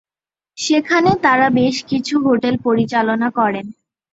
সেখানে 0.57 1.11
তারা 1.23 1.47
বেশকিছু 1.59 2.13
হোটেল 2.19 2.55
পরিচালনা 2.63 3.27
করেন। 3.39 3.65